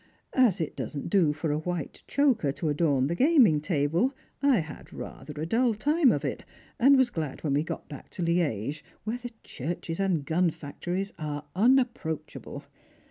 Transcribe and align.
As 0.33 0.59
it 0.59 0.75
doesn't 0.75 1.11
do 1.11 1.31
for 1.31 1.51
a 1.51 1.59
white 1.59 2.01
choker 2.07 2.51
to 2.53 2.69
adorn 2.69 3.05
the 3.05 3.13
gaming 3.13 3.61
table, 3.61 4.15
I 4.41 4.57
had 4.57 4.91
rather 4.91 5.33
a 5.39 5.45
dull 5.45 5.75
time 5.75 6.11
of 6.11 6.25
it, 6.25 6.43
and 6.79 6.97
was 6.97 7.11
glad 7.11 7.43
when 7.43 7.53
we 7.53 7.61
got 7.61 7.87
back 7.87 8.09
to 8.17 8.23
Liege, 8.23 8.83
where 9.03 9.19
the 9.19 9.29
churches 9.43 9.99
and 9.99 10.25
gun 10.25 10.49
factories 10.49 11.13
are 11.19 11.45
unapproach 11.55 12.35
able. 12.35 12.63